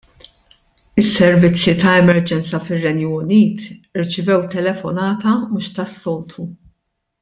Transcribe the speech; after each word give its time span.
Is-servizzi 1.01 1.75
ta' 1.83 1.93
emerġenza 1.99 2.61
fir-Renju 2.71 3.11
Unit 3.19 3.69
irċivew 3.69 4.41
telefonata 4.57 5.39
mhux 5.47 5.75
tas-soltu. 5.79 6.53